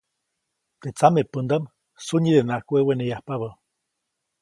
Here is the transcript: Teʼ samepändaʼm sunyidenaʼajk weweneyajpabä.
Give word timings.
Teʼ 0.81 0.97
samepändaʼm 0.99 1.63
sunyidenaʼajk 2.07 2.67
weweneyajpabä. 2.73 3.49